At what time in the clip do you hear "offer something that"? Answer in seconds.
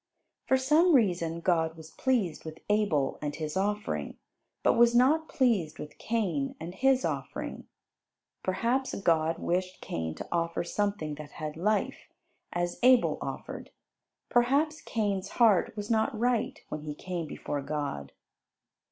10.31-11.33